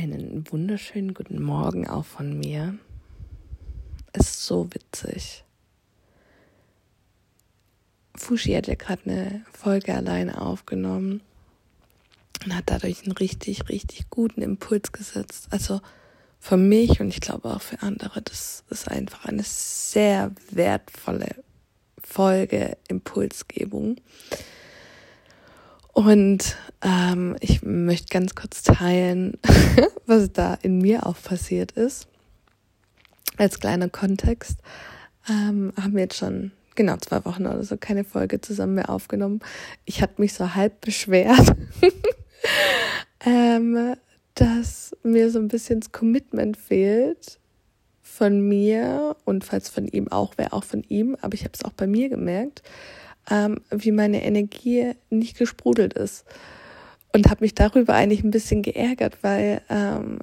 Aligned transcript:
Einen 0.00 0.44
wunderschönen 0.48 1.12
guten 1.12 1.42
Morgen 1.42 1.88
auch 1.88 2.04
von 2.04 2.38
mir. 2.38 2.78
Es 4.12 4.28
ist 4.28 4.46
so 4.46 4.72
witzig. 4.72 5.42
Fushi 8.14 8.52
hat 8.52 8.68
ja 8.68 8.76
gerade 8.76 9.10
eine 9.10 9.44
Folge 9.52 9.92
alleine 9.96 10.40
aufgenommen 10.40 11.20
und 12.44 12.54
hat 12.54 12.70
dadurch 12.70 13.02
einen 13.02 13.10
richtig, 13.10 13.68
richtig 13.70 14.08
guten 14.08 14.40
Impuls 14.40 14.92
gesetzt. 14.92 15.48
Also 15.50 15.80
für 16.38 16.56
mich 16.56 17.00
und 17.00 17.08
ich 17.08 17.20
glaube 17.20 17.48
auch 17.52 17.62
für 17.62 17.82
andere, 17.82 18.22
das 18.22 18.62
ist 18.70 18.88
einfach 18.88 19.24
eine 19.24 19.42
sehr 19.42 20.30
wertvolle 20.52 21.34
Folge 22.00 22.78
Impulsgebung. 22.86 23.96
Und 25.98 26.56
ähm, 26.80 27.34
ich 27.40 27.64
möchte 27.64 28.06
ganz 28.10 28.36
kurz 28.36 28.62
teilen, 28.62 29.36
was 30.06 30.32
da 30.32 30.54
in 30.62 30.78
mir 30.78 31.04
auch 31.04 31.20
passiert 31.20 31.72
ist. 31.72 32.06
Als 33.36 33.58
kleiner 33.58 33.88
Kontext 33.88 34.58
ähm, 35.28 35.72
haben 35.76 35.94
wir 35.94 36.02
jetzt 36.02 36.16
schon 36.16 36.52
genau 36.76 36.98
zwei 36.98 37.24
Wochen 37.24 37.46
oder 37.46 37.64
so 37.64 37.76
keine 37.76 38.04
Folge 38.04 38.40
zusammen 38.40 38.76
mehr 38.76 38.90
aufgenommen. 38.90 39.40
Ich 39.86 40.00
hatte 40.00 40.20
mich 40.20 40.34
so 40.34 40.54
halb 40.54 40.80
beschwert, 40.82 41.56
ähm, 43.26 43.96
dass 44.36 44.92
mir 45.02 45.32
so 45.32 45.40
ein 45.40 45.48
bisschen 45.48 45.80
das 45.80 45.90
Commitment 45.90 46.56
fehlt 46.56 47.40
von 48.02 48.40
mir 48.40 49.16
und 49.24 49.42
falls 49.42 49.68
von 49.68 49.88
ihm 49.88 50.06
auch, 50.06 50.38
wäre 50.38 50.52
auch 50.52 50.62
von 50.62 50.84
ihm, 50.84 51.16
aber 51.22 51.34
ich 51.34 51.42
habe 51.42 51.54
es 51.54 51.64
auch 51.64 51.72
bei 51.72 51.88
mir 51.88 52.08
gemerkt, 52.08 52.62
ähm, 53.30 53.60
wie 53.70 53.92
meine 53.92 54.24
Energie 54.24 54.92
nicht 55.10 55.36
gesprudelt 55.36 55.94
ist. 55.94 56.24
Und 57.12 57.30
habe 57.30 57.42
mich 57.44 57.54
darüber 57.54 57.94
eigentlich 57.94 58.22
ein 58.22 58.30
bisschen 58.30 58.62
geärgert, 58.62 59.18
weil 59.22 59.62
ähm, 59.70 60.18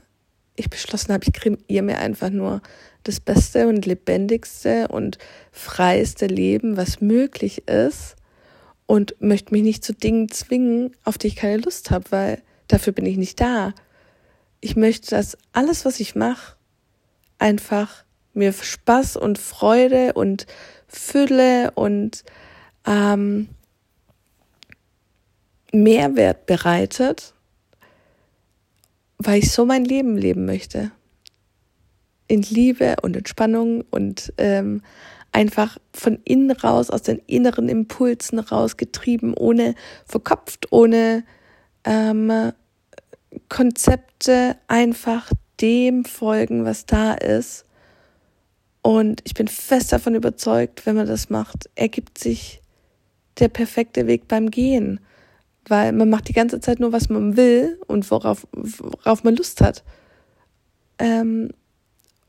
ich 0.55 0.69
beschlossen 0.69 1.13
habe, 1.13 1.25
ich 1.25 1.33
kreiere 1.33 1.83
mir 1.83 1.97
einfach 1.97 2.29
nur 2.29 2.61
das 3.03 3.19
beste 3.19 3.67
und 3.67 3.85
lebendigste 3.85 4.87
und 4.87 5.17
freiste 5.51 6.27
Leben, 6.27 6.77
was 6.77 7.01
möglich 7.01 7.67
ist 7.67 8.15
und 8.85 9.15
möchte 9.19 9.53
mich 9.53 9.63
nicht 9.63 9.83
zu 9.83 9.93
Dingen 9.93 10.29
zwingen, 10.29 10.95
auf 11.03 11.17
die 11.17 11.27
ich 11.27 11.35
keine 11.35 11.57
Lust 11.57 11.91
habe, 11.91 12.11
weil 12.11 12.41
dafür 12.67 12.93
bin 12.93 13.05
ich 13.05 13.17
nicht 13.17 13.39
da. 13.39 13.73
Ich 14.61 14.75
möchte, 14.75 15.11
dass 15.11 15.37
alles, 15.53 15.85
was 15.85 15.99
ich 15.99 16.15
mache, 16.15 16.55
einfach 17.37 18.03
mir 18.33 18.53
Spaß 18.53 19.17
und 19.17 19.37
Freude 19.37 20.13
und 20.13 20.45
Fülle 20.87 21.71
und 21.71 22.23
ähm, 22.85 23.49
Mehrwert 25.71 26.45
bereitet, 26.45 27.33
weil 29.17 29.39
ich 29.39 29.51
so 29.51 29.65
mein 29.65 29.85
Leben 29.85 30.17
leben 30.17 30.45
möchte. 30.45 30.91
In 32.27 32.41
Liebe 32.41 32.95
und 33.01 33.15
Entspannung 33.15 33.83
und 33.91 34.33
ähm, 34.37 34.81
einfach 35.31 35.77
von 35.93 36.19
innen 36.23 36.51
raus, 36.51 36.89
aus 36.89 37.03
den 37.03 37.21
inneren 37.27 37.69
Impulsen 37.69 38.39
raus 38.39 38.77
getrieben, 38.77 39.33
ohne 39.35 39.75
verkopft, 40.05 40.71
ohne 40.71 41.23
ähm, 41.83 42.51
Konzepte, 43.49 44.55
einfach 44.67 45.29
dem 45.61 46.05
folgen, 46.05 46.65
was 46.65 46.85
da 46.85 47.13
ist. 47.13 47.65
Und 48.81 49.21
ich 49.25 49.33
bin 49.33 49.47
fest 49.47 49.91
davon 49.91 50.15
überzeugt, 50.15 50.85
wenn 50.85 50.95
man 50.95 51.07
das 51.07 51.29
macht, 51.29 51.69
ergibt 51.75 52.17
sich 52.17 52.61
der 53.39 53.49
perfekte 53.49 54.07
Weg 54.07 54.27
beim 54.27 54.51
Gehen, 54.51 54.99
weil 55.67 55.91
man 55.91 56.09
macht 56.09 56.27
die 56.27 56.33
ganze 56.33 56.59
Zeit 56.59 56.79
nur, 56.79 56.91
was 56.91 57.09
man 57.09 57.37
will 57.37 57.79
und 57.87 58.09
worauf, 58.11 58.47
worauf 58.51 59.23
man 59.23 59.35
Lust 59.35 59.61
hat. 59.61 59.83
Ähm, 60.99 61.49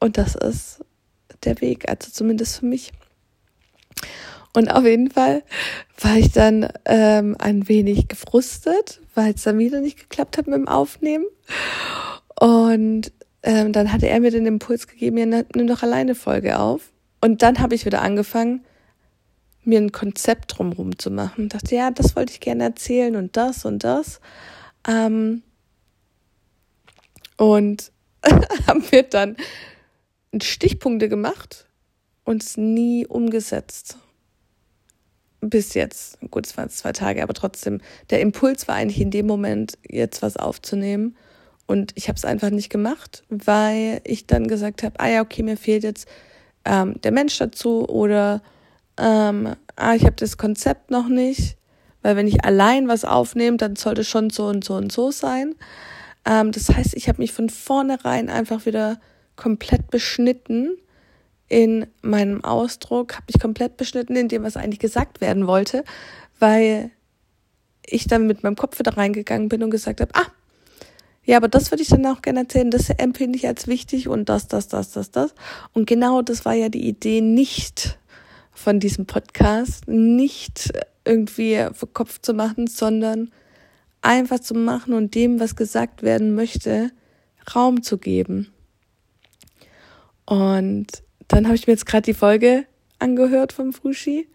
und 0.01 0.19
das 0.19 0.35
ist 0.35 0.85
der 1.45 1.61
Weg, 1.61 1.89
also 1.89 2.11
zumindest 2.11 2.59
für 2.59 2.67
mich. 2.67 2.93
Und 4.53 4.69
auf 4.71 4.85
jeden 4.85 5.11
Fall 5.11 5.43
war 6.01 6.17
ich 6.17 6.33
dann 6.33 6.69
ähm, 6.87 7.37
ein 7.39 7.69
wenig 7.69 8.09
gefrustet, 8.09 9.01
weil 9.15 9.35
es 9.35 9.43
dann 9.43 9.59
wieder 9.59 9.81
nicht 9.81 9.99
geklappt 9.99 10.39
hat 10.39 10.47
mit 10.47 10.57
dem 10.57 10.69
Aufnehmen. 10.69 11.27
Und 12.41 13.13
ähm, 13.43 13.73
dann 13.73 13.93
hatte 13.93 14.09
er 14.09 14.21
mir 14.21 14.31
den 14.31 14.47
Impuls 14.47 14.89
gegeben, 14.89 15.19
ja, 15.19 15.43
nimm 15.55 15.67
doch 15.67 15.83
alleine 15.83 16.15
Folge 16.15 16.59
auf. 16.59 16.91
Und 17.21 17.43
dann 17.43 17.61
habe 17.61 17.75
ich 17.75 17.87
wieder 17.87 18.03
angefangen, 18.03 18.65
mir 19.67 19.81
ein 19.81 19.93
Konzept 19.93 20.57
drumherum 20.57 20.99
zu 20.99 21.11
machen. 21.11 21.45
Ich 21.45 21.53
dachte, 21.53 21.75
ja, 21.75 21.91
das 21.91 22.17
wollte 22.17 22.33
ich 22.33 22.41
gerne 22.41 22.65
erzählen 22.65 23.17
und 23.17 23.37
das 23.37 23.65
und 23.65 23.85
das. 23.85 24.21
Ähm, 24.87 25.43
und 27.37 27.93
haben 28.67 28.85
wir 28.91 29.03
dann 29.03 29.37
Stichpunkte 30.43 31.09
gemacht 31.09 31.67
und 32.25 32.43
es 32.43 32.57
nie 32.57 33.07
umgesetzt. 33.07 33.99
Bis 35.41 35.75
jetzt. 35.75 36.19
Gut, 36.31 36.47
es 36.47 36.57
waren 36.57 36.71
zwei 36.71 36.93
Tage, 36.93 37.23
aber 37.23 37.35
trotzdem, 37.35 37.81
der 38.11 38.21
Impuls 38.21 38.69
war 38.69 38.75
eigentlich 38.75 39.01
in 39.01 39.11
dem 39.11 39.27
Moment, 39.27 39.79
jetzt 39.89 40.23
was 40.23 40.37
aufzunehmen. 40.37 41.17
Und 41.67 41.93
ich 41.95 42.09
habe 42.09 42.17
es 42.17 42.25
einfach 42.25 42.51
nicht 42.51 42.71
gemacht, 42.71 43.25
weil 43.29 44.01
ich 44.05 44.27
dann 44.27 44.49
gesagt 44.49 44.83
habe, 44.83 44.99
ah 44.99 45.09
ja, 45.09 45.21
okay, 45.21 45.43
mir 45.43 45.57
fehlt 45.57 45.85
jetzt 45.85 46.09
ähm, 46.65 47.01
der 47.03 47.13
Mensch 47.13 47.37
dazu 47.39 47.89
oder 47.89 48.43
ähm, 48.99 49.55
ah, 49.77 49.95
ich 49.95 50.05
habe 50.05 50.17
das 50.17 50.37
Konzept 50.37 50.91
noch 50.91 51.09
nicht, 51.09 51.57
weil 52.03 52.17
wenn 52.17 52.29
ich 52.29 52.45
allein 52.45 52.89
was 52.89 53.05
aufnehme, 53.05 53.57
dann 53.57 53.77
sollte 53.77 54.05
schon 54.05 54.31
so 54.31 54.47
und 54.47 54.65
so 54.65 54.75
und 54.75 54.93
so 54.93 55.11
sein. 55.11 55.55
Ähm, 56.25 56.53
das 56.53 56.69
heißt, 56.69 56.95
ich 56.95 57.09
habe 57.09 57.21
mich 57.23 57.33
von 57.33 57.49
vornherein 57.49 58.31
einfach 58.31 58.67
wieder 58.67 59.01
komplett 59.37 59.91
beschnitten 59.91 60.77
in 61.49 61.87
meinem 62.03 62.43
Ausdruck, 62.43 63.15
habe 63.15 63.27
mich 63.33 63.41
komplett 63.41 63.77
beschnitten 63.77 64.17
in 64.17 64.29
dem, 64.29 64.43
was 64.43 64.57
eigentlich 64.57 64.81
gesagt 64.81 65.21
werden 65.21 65.47
wollte, 65.47 65.85
weil 66.39 66.91
ich 67.87 68.09
dann 68.09 68.27
mit 68.27 68.43
meinem 68.43 68.57
Kopf 68.57 68.79
wieder 68.79 68.97
reingegangen 68.97 69.49
bin 69.49 69.63
und 69.63 69.71
gesagt 69.71 70.01
habe, 70.01 70.13
ah, 70.15 70.27
ja, 71.25 71.37
aber 71.37 71.49
das 71.49 71.71
würde 71.71 71.83
ich 71.83 71.89
dann 71.89 72.07
auch 72.07 72.23
gerne 72.23 72.41
erzählen, 72.41 72.71
das 72.71 72.89
empfinde 72.89 73.37
ich 73.37 73.47
als 73.47 73.67
wichtig 73.67 74.09
und 74.09 74.29
das, 74.29 74.47
das, 74.47 74.69
das, 74.69 74.93
das, 74.93 75.11
das. 75.11 75.35
Und 75.73 75.87
genau 75.87 76.23
das 76.23 76.45
war 76.45 76.55
ja 76.55 76.69
die 76.69 76.87
Idee 76.87 77.21
nicht 77.21 77.99
von 78.57 78.81
diesem 78.81 79.07
Podcast 79.07 79.87
nicht 79.87 80.73
irgendwie 81.05 81.67
verkopft 81.73 82.25
zu 82.25 82.35
machen, 82.35 82.67
sondern 82.67 83.31
einfach 84.01 84.41
zu 84.41 84.55
machen 84.55 84.95
und 84.95 85.15
dem, 85.15 85.39
was 85.39 85.57
gesagt 85.57 86.03
werden 86.03 86.35
möchte, 86.35 86.91
Raum 87.55 87.83
zu 87.83 87.99
geben. 87.99 88.53
Und 90.25 90.87
dann 91.29 91.47
habe 91.47 91.55
ich 91.55 91.67
mir 91.67 91.75
jetzt 91.75 91.87
gerade 91.87 92.03
die 92.03 92.15
Folge 92.15 92.65
angehört 92.99 93.53
vom 93.53 93.73
Fushi 93.73 94.29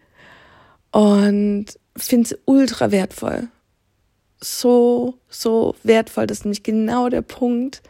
und 0.92 1.66
finde 1.96 2.30
es 2.30 2.38
ultra 2.44 2.90
wertvoll. 2.90 3.48
So, 4.40 5.18
so 5.28 5.74
wertvoll. 5.82 6.26
Das 6.26 6.38
ist 6.38 6.44
nämlich 6.44 6.62
genau 6.62 7.08
der 7.08 7.22
Punkt 7.22 7.82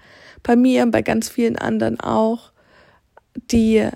bei 0.43 0.57
mir 0.57 0.83
und 0.83 0.91
bei 0.91 1.03
ganz 1.03 1.29
vielen 1.29 1.57
anderen 1.57 2.01
auch, 2.01 2.53
die 3.51 3.89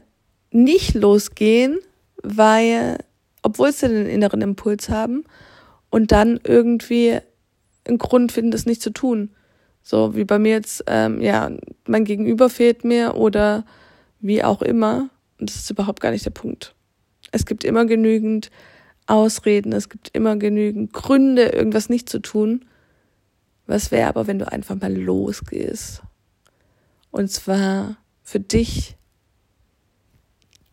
nicht 0.50 0.94
losgehen, 0.94 1.78
weil, 2.22 2.99
obwohl 3.43 3.72
sie 3.72 3.88
den 3.88 4.06
inneren 4.06 4.41
Impuls 4.43 4.88
haben 4.88 5.25
und 5.91 6.12
dann 6.12 6.41
irgendwie 6.44 7.19
einen 7.84 7.99
Grund 7.99 8.32
finden, 8.32 8.50
das 8.50 8.66
nicht 8.66 8.82
zu 8.82 8.91
tun. 8.91 9.31
So 9.82 10.16
wie 10.16 10.25
bei 10.25 10.38
mir 10.38 10.53
jetzt, 10.53 10.84
ähm, 10.88 11.21
ja, 11.21 11.50
mein 11.87 12.04
Gegenüber 12.04 12.50
fehlt 12.50 12.84
mir 12.84 13.15
oder 13.15 13.65
wie 14.21 14.43
auch 14.43 14.62
immer. 14.62 15.10
Und 15.38 15.50
das 15.50 15.56
ist 15.56 15.71
überhaupt 15.71 16.00
gar 16.00 16.10
nicht 16.10 16.27
der 16.27 16.31
Punkt. 16.31 16.75
Es 17.31 17.47
gibt 17.47 17.65
immer 17.65 17.84
genügend 17.84 18.50
Ausreden, 19.06 19.72
es 19.72 19.88
gibt 19.88 20.10
immer 20.12 20.37
genügend 20.37 20.93
Gründe, 20.93 21.44
irgendwas 21.47 21.88
nicht 21.88 22.09
zu 22.09 22.19
tun. 22.19 22.65
Was 23.66 23.91
wäre 23.91 24.09
aber, 24.09 24.27
wenn 24.27 24.38
du 24.38 24.50
einfach 24.50 24.75
mal 24.81 24.94
losgehst? 24.94 26.03
Und 27.10 27.30
zwar 27.30 27.97
für 28.22 28.41
dich 28.41 28.97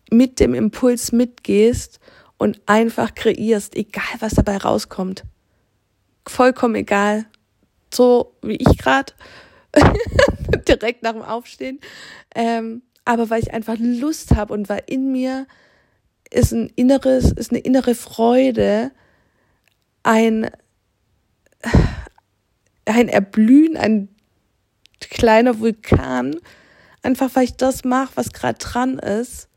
mit 0.10 0.40
dem 0.40 0.54
Impuls 0.54 1.12
mitgehst 1.12 2.00
und 2.38 2.62
einfach 2.66 3.16
kreierst, 3.16 3.76
egal 3.76 4.04
was 4.20 4.34
dabei 4.34 4.58
rauskommt. 4.58 5.24
Vollkommen 6.28 6.76
egal. 6.76 7.26
So 7.94 8.36
wie 8.42 8.56
ich 8.56 8.78
gerade, 8.78 9.14
direkt 10.68 11.04
nach 11.04 11.14
dem 11.14 11.22
Aufstehen. 11.22 11.80
Ähm, 12.36 12.82
aber 13.06 13.30
weil 13.30 13.42
ich 13.42 13.54
einfach 13.54 13.76
Lust 13.78 14.36
habe 14.36 14.54
und 14.54 14.70
weil 14.70 14.84
in 14.88 15.12
mir 15.12 15.48
ist 16.32 16.52
ein 16.52 16.72
inneres, 16.76 17.32
ist 17.32 17.52
eine 17.52 17.60
innere 17.60 17.96
Freude, 17.96 18.92
ein, 20.04 20.50
ein 22.86 23.10
Erblühen, 23.10 23.78
ein 23.78 24.10
kleiner 25.00 25.60
Vulkan, 25.60 26.36
einfach 27.04 27.30
weil 27.36 27.44
ich 27.44 27.56
das 27.56 27.84
mache, 27.84 28.14
was 28.16 28.34
gerade 28.34 28.58
dran 28.58 29.00
ist 29.00 29.50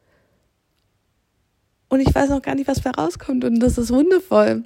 und 1.88 2.00
ich 2.00 2.14
weiß 2.14 2.30
noch 2.30 2.42
gar 2.42 2.54
nicht, 2.54 2.68
was 2.68 2.82
da 2.82 2.90
rauskommt. 2.90 3.44
Und 3.44 3.60
das 3.60 3.78
ist 3.78 3.92
wundervoll. 3.92 4.64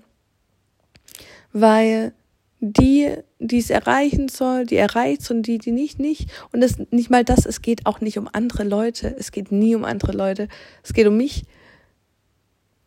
Weil 1.52 2.14
die, 2.61 3.14
die 3.38 3.58
es 3.58 3.70
erreichen 3.70 4.28
soll, 4.28 4.67
die 4.67 4.76
erreicht 4.76 5.31
und 5.31 5.43
die, 5.43 5.58
die 5.58 5.72
nicht, 5.72 5.99
nicht. 5.99 6.31
Und 6.52 6.61
das 6.61 6.76
nicht 6.90 7.11
mal 7.11 7.25
das, 7.25 7.46
es 7.46 7.62
geht 7.62 7.87
auch 7.87 8.00
nicht 8.00 8.19
um 8.19 8.28
andere 8.32 8.64
Leute. 8.64 9.14
Es 9.19 9.32
geht 9.32 9.50
nie 9.50 9.75
um 9.75 9.84
andere 9.84 10.12
Leute. 10.12 10.49
Es 10.82 10.93
geht 10.93 11.06
um 11.06 11.17
mich 11.17 11.44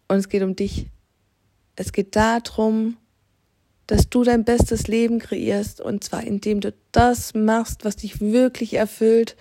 und 0.07 0.17
es 0.17 0.29
geht 0.29 0.43
um 0.43 0.55
dich. 0.55 0.87
Es 1.75 1.91
geht 1.91 2.15
darum, 2.15 2.97
dass 3.87 4.09
du 4.09 4.23
dein 4.23 4.45
bestes 4.45 4.87
Leben 4.87 5.19
kreierst 5.19 5.81
und 5.81 6.03
zwar 6.03 6.23
indem 6.23 6.61
du 6.61 6.73
das 6.91 7.33
machst, 7.33 7.83
was 7.83 7.97
dich 7.97 8.21
wirklich 8.21 8.75
erfüllt 8.75 9.35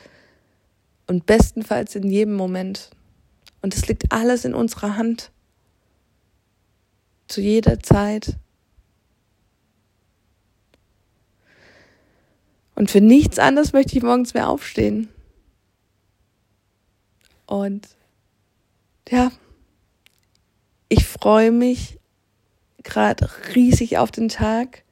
und 1.06 1.26
bestenfalls 1.26 1.94
in 1.94 2.10
jedem 2.10 2.34
Moment. 2.34 2.90
Und 3.62 3.74
es 3.74 3.86
liegt 3.86 4.12
alles 4.12 4.44
in 4.44 4.54
unserer 4.54 4.96
Hand. 4.96 5.30
Zu 7.28 7.40
jeder 7.40 7.80
Zeit. 7.80 8.36
Und 12.74 12.90
für 12.90 13.00
nichts 13.00 13.38
anderes 13.38 13.72
möchte 13.72 13.96
ich 13.96 14.02
morgens 14.02 14.34
mehr 14.34 14.48
aufstehen. 14.48 15.08
Und 17.46 17.88
ja, 19.08 19.30
ich 20.88 21.06
freue 21.06 21.52
mich 21.52 22.00
gerade 22.82 23.30
riesig 23.54 23.98
auf 23.98 24.10
den 24.10 24.28
Tag. 24.28 24.84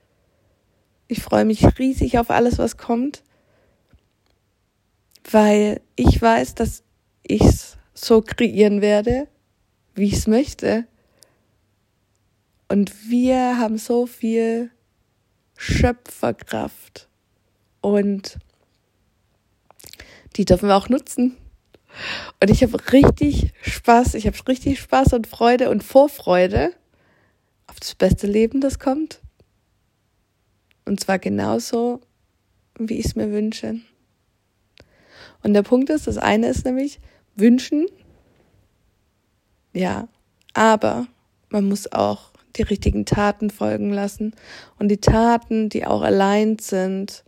Ich 1.09 1.23
freue 1.23 1.45
mich 1.45 1.79
riesig 1.79 2.19
auf 2.19 2.31
alles, 2.31 2.59
was 2.59 2.77
kommt, 2.77 3.25
weil 5.31 5.81
ich 5.97 6.21
weiß, 6.23 6.55
dass 6.55 6.85
ich 7.23 7.41
es 7.41 7.77
so 8.05 8.23
kreieren 8.23 8.81
werde, 8.81 9.29
wie 9.95 10.07
ich 10.07 10.15
es 10.15 10.27
möchte. 10.27 10.87
Und 12.69 13.11
wir 13.11 13.59
haben 13.59 13.79
so 13.79 14.07
viel 14.07 14.71
Schöpferkraft 15.57 17.09
und 17.81 18.39
die 20.37 20.45
dürfen 20.45 20.69
wir 20.69 20.77
auch 20.77 20.89
nutzen. 20.89 21.37
Und 22.41 22.51
ich 22.51 22.63
habe 22.63 22.79
richtig 22.93 23.53
Spaß, 23.63 24.15
ich 24.15 24.27
habe 24.27 24.37
richtig 24.47 24.79
Spaß 24.81 25.13
und 25.15 25.27
Freude 25.27 25.71
und 25.71 25.83
Vorfreude 25.83 26.73
auf 27.67 27.81
das 27.81 27.95
beste 27.95 28.27
Leben, 28.27 28.61
das 28.61 28.79
kommt. 28.79 29.21
Und 30.85 31.01
zwar 31.01 31.19
genauso, 31.19 32.01
wie 32.79 32.99
ich 32.99 33.07
es 33.07 33.17
mir 33.17 33.33
wünsche. 33.33 33.81
Und 35.43 35.55
der 35.55 35.63
Punkt 35.63 35.91
ist, 35.91 36.07
das 36.07 36.19
eine 36.19 36.49
ist 36.49 36.65
nämlich 36.65 37.01
wünschen, 37.37 37.87
ja, 39.73 40.09
aber 40.55 41.07
man 41.49 41.69
muss 41.69 41.91
auch 41.93 42.31
die 42.57 42.63
richtigen 42.63 43.07
Taten 43.07 43.51
folgen 43.51 43.91
lassen 43.91 44.35
und 44.79 44.89
die 44.89 45.01
Taten, 45.01 45.69
die 45.69 45.87
auch 45.87 46.03
allein 46.03 46.59
sind, 46.59 47.25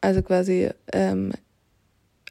also 0.00 0.22
quasi 0.22 0.70
ähm, 0.92 1.32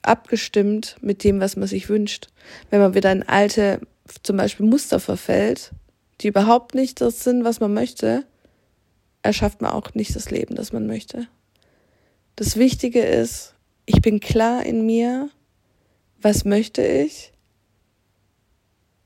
abgestimmt 0.02 0.98
mit 1.02 1.24
dem, 1.24 1.40
was 1.40 1.56
man 1.56 1.68
sich 1.68 1.90
wünscht. 1.90 2.28
Wenn 2.70 2.82
man 2.82 2.94
wieder 2.94 3.12
in 3.12 3.24
alte, 3.24 3.82
zum 4.24 4.38
Beispiel 4.38 4.66
Muster 4.66 5.00
verfällt, 5.00 5.72
die 6.22 6.28
überhaupt 6.28 6.76
nicht 6.76 7.02
das 7.02 7.24
sind, 7.24 7.44
was 7.44 7.60
man 7.60 7.74
möchte, 7.74 8.26
erschafft 9.22 9.62
man 9.62 9.72
auch 9.72 9.94
nicht 9.94 10.16
das 10.16 10.30
Leben, 10.32 10.56
das 10.56 10.74
man 10.74 10.88
möchte. 10.88 11.28
Das 12.36 12.58
Wichtige 12.58 13.02
ist, 13.02 13.56
ich 13.86 14.02
bin 14.02 14.20
klar 14.20 14.66
in 14.66 14.86
mir, 14.86 15.30
was 16.24 16.46
möchte 16.46 16.86
ich, 16.86 17.34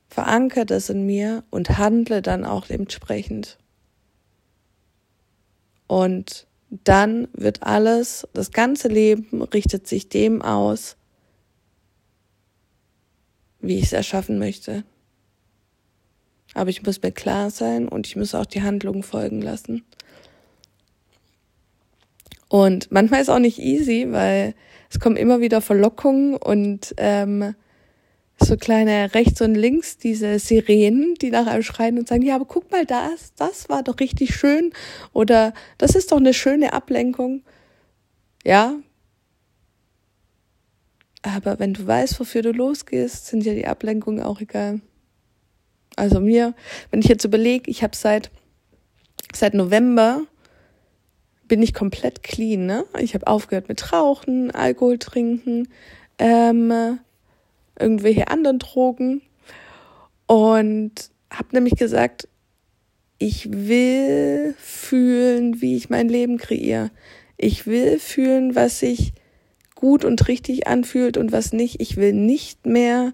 verankere 0.08 0.66
das 0.66 0.88
in 0.90 1.04
mir 1.06 1.44
und 1.50 1.78
handle 1.78 2.22
dann 2.22 2.44
auch 2.44 2.70
entsprechend. 2.70 3.58
Und 5.86 6.46
dann 6.70 7.28
wird 7.32 7.62
alles, 7.62 8.26
das 8.34 8.50
ganze 8.50 8.88
Leben 8.88 9.42
richtet 9.42 9.86
sich 9.86 10.08
dem 10.08 10.42
aus, 10.42 10.96
wie 13.60 13.78
ich 13.78 13.84
es 13.84 13.92
erschaffen 13.92 14.38
möchte. 14.38 14.84
Aber 16.54 16.70
ich 16.70 16.82
muss 16.82 17.02
mir 17.02 17.12
klar 17.12 17.50
sein 17.50 17.88
und 17.88 18.06
ich 18.06 18.16
muss 18.16 18.34
auch 18.34 18.46
die 18.46 18.62
Handlungen 18.62 19.02
folgen 19.02 19.42
lassen. 19.42 19.84
Und 22.48 22.90
manchmal 22.90 23.20
ist 23.20 23.28
auch 23.28 23.38
nicht 23.38 23.58
easy, 23.58 24.06
weil 24.10 24.54
es 24.90 25.00
kommen 25.00 25.16
immer 25.16 25.40
wieder 25.40 25.60
Verlockungen 25.60 26.36
und 26.36 26.94
ähm, 26.96 27.54
so 28.40 28.56
kleine 28.56 29.14
rechts 29.14 29.40
und 29.40 29.54
links 29.54 29.98
diese 29.98 30.38
Sirenen, 30.38 31.14
die 31.14 31.30
nach 31.30 31.46
einem 31.46 31.62
schreien 31.62 31.98
und 31.98 32.08
sagen, 32.08 32.22
ja, 32.22 32.36
aber 32.36 32.44
guck 32.44 32.70
mal, 32.70 32.86
das, 32.86 33.34
das 33.34 33.68
war 33.68 33.82
doch 33.82 33.98
richtig 34.00 34.34
schön 34.34 34.72
oder 35.12 35.52
das 35.76 35.94
ist 35.94 36.12
doch 36.12 36.18
eine 36.18 36.34
schöne 36.34 36.72
Ablenkung. 36.72 37.42
Ja. 38.44 38.76
Aber 41.22 41.58
wenn 41.58 41.74
du 41.74 41.86
weißt, 41.86 42.20
wofür 42.20 42.42
du 42.42 42.52
losgehst, 42.52 43.26
sind 43.26 43.44
ja 43.44 43.54
die 43.54 43.66
Ablenkungen 43.66 44.22
auch 44.22 44.40
egal. 44.40 44.80
Also 45.96 46.20
mir, 46.20 46.54
wenn 46.90 47.00
ich 47.00 47.08
jetzt 47.08 47.24
überlege, 47.24 47.68
ich 47.68 47.82
habe 47.82 47.96
seit 47.96 48.30
seit 49.34 49.54
November 49.54 50.22
bin 51.48 51.62
ich 51.62 51.74
komplett 51.74 52.22
clean, 52.22 52.66
ne? 52.66 52.84
Ich 52.98 53.14
habe 53.14 53.26
aufgehört 53.26 53.68
mit 53.68 53.92
Rauchen, 53.92 54.50
Alkohol 54.50 54.98
trinken, 54.98 55.68
ähm, 56.18 56.98
irgendwelche 57.78 58.28
anderen 58.28 58.58
Drogen 58.58 59.22
und 60.26 60.92
habe 61.30 61.48
nämlich 61.52 61.76
gesagt, 61.76 62.28
ich 63.18 63.50
will 63.50 64.54
fühlen, 64.58 65.60
wie 65.60 65.76
ich 65.76 65.90
mein 65.90 66.08
Leben 66.08 66.38
kreiere. 66.38 66.90
Ich 67.36 67.66
will 67.66 67.98
fühlen, 67.98 68.54
was 68.54 68.78
sich 68.78 69.12
gut 69.74 70.04
und 70.04 70.28
richtig 70.28 70.66
anfühlt 70.66 71.16
und 71.16 71.32
was 71.32 71.52
nicht. 71.52 71.80
Ich 71.80 71.96
will 71.96 72.12
nicht 72.12 72.66
mehr 72.66 73.12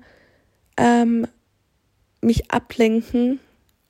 ähm, 0.77 1.27
mich 2.21 2.51
ablenken 2.51 3.39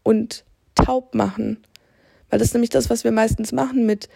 und 0.02 0.44
taub 0.75 1.14
machen. 1.14 1.58
Weil 2.31 2.38
das 2.38 2.49
ist 2.49 2.55
nämlich 2.55 2.70
das, 2.70 2.90
was 2.90 3.05
wir 3.05 3.12
meistens 3.12 3.52
machen 3.52 3.87
mit 3.87 4.08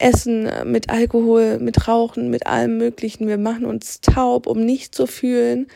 Essen, 0.00 0.48
mit 0.64 0.90
Alkohol, 0.90 1.58
mit 1.58 1.86
Rauchen, 1.86 2.30
mit 2.30 2.46
allem 2.46 2.78
Möglichen. 2.78 3.28
Wir 3.28 3.38
machen 3.38 3.64
uns 3.64 4.00
taub, 4.00 4.46
um 4.46 4.64
nicht 4.64 4.94
zu 4.94 5.06
fühlen, 5.06 5.66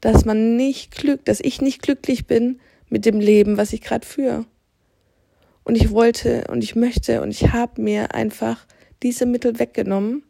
dass 0.00 0.24
man 0.24 0.56
nicht 0.56 0.92
glück, 0.92 1.24
dass 1.24 1.40
ich 1.40 1.60
nicht 1.60 1.82
glücklich 1.82 2.26
bin 2.26 2.60
mit 2.88 3.04
dem 3.06 3.20
Leben, 3.20 3.56
was 3.56 3.72
ich 3.72 3.80
gerade 3.80 4.06
führe. 4.06 4.44
Und 5.64 5.76
ich 5.76 5.90
wollte 5.90 6.46
und 6.48 6.62
ich 6.62 6.76
möchte 6.76 7.20
und 7.22 7.30
ich 7.30 7.52
habe 7.52 7.82
mir 7.82 8.14
einfach 8.14 8.66
diese 9.02 9.26
Mittel 9.26 9.58
weggenommen, 9.58 10.22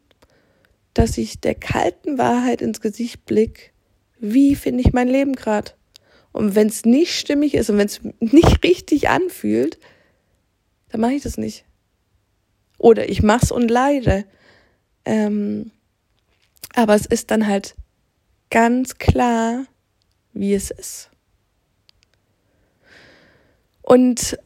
dass 0.93 1.17
ich 1.17 1.39
der 1.39 1.55
kalten 1.55 2.17
Wahrheit 2.17 2.61
ins 2.61 2.81
Gesicht 2.81 3.25
blick, 3.25 3.73
wie 4.19 4.55
finde 4.55 4.81
ich 4.81 4.91
mein 4.91 5.07
Leben 5.07 5.33
gerade? 5.33 5.71
Und 6.31 6.55
wenn 6.55 6.67
es 6.67 6.85
nicht 6.85 7.17
stimmig 7.17 7.53
ist 7.53 7.69
und 7.69 7.77
wenn 7.77 7.87
es 7.87 8.01
nicht 8.19 8.63
richtig 8.63 9.09
anfühlt, 9.09 9.79
dann 10.89 11.01
mache 11.01 11.13
ich 11.13 11.23
das 11.23 11.37
nicht. 11.37 11.65
Oder 12.79 13.09
ich 13.09 13.21
mach's 13.21 13.51
und 13.51 13.69
leide. 13.69 14.25
Ähm, 15.05 15.71
aber 16.73 16.95
es 16.95 17.05
ist 17.05 17.29
dann 17.29 17.45
halt 17.45 17.75
ganz 18.49 18.97
klar, 18.97 19.65
wie 20.33 20.55
es 20.55 20.71
ist. 20.71 21.11
Und 23.81 24.37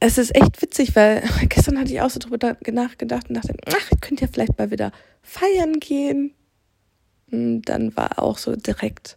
es 0.00 0.18
ist 0.18 0.34
echt 0.34 0.60
witzig, 0.62 0.96
weil 0.96 1.22
gestern 1.48 1.78
hatte 1.78 1.92
ich 1.92 2.00
auch 2.00 2.10
so 2.10 2.18
drüber 2.18 2.56
nachgedacht 2.70 3.28
und 3.28 3.34
dachte, 3.34 3.54
ach, 3.66 3.90
ich 3.92 4.00
könnte 4.00 4.24
ja 4.24 4.30
vielleicht 4.32 4.58
mal 4.58 4.70
wieder 4.70 4.92
feiern 5.22 5.80
gehen. 5.80 6.34
Und 7.30 7.62
dann 7.62 7.96
war 7.96 8.18
auch 8.18 8.38
so 8.38 8.54
direkt, 8.54 9.16